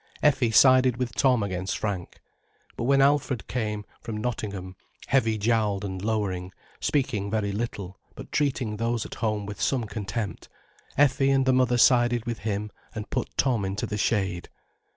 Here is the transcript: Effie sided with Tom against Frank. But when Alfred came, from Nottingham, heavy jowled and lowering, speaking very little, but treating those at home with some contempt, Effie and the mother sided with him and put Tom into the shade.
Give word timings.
Effie 0.23 0.49
sided 0.49 0.97
with 0.97 1.13
Tom 1.13 1.43
against 1.43 1.77
Frank. 1.77 2.23
But 2.75 2.85
when 2.85 3.03
Alfred 3.03 3.47
came, 3.47 3.85
from 4.01 4.17
Nottingham, 4.17 4.75
heavy 5.05 5.37
jowled 5.37 5.85
and 5.85 6.01
lowering, 6.03 6.51
speaking 6.79 7.29
very 7.29 7.51
little, 7.51 7.99
but 8.15 8.31
treating 8.31 8.77
those 8.77 9.05
at 9.05 9.13
home 9.21 9.45
with 9.45 9.61
some 9.61 9.83
contempt, 9.83 10.49
Effie 10.97 11.29
and 11.29 11.45
the 11.45 11.53
mother 11.53 11.77
sided 11.77 12.25
with 12.25 12.39
him 12.39 12.71
and 12.95 13.11
put 13.11 13.37
Tom 13.37 13.63
into 13.63 13.85
the 13.85 13.95
shade. 13.99 14.49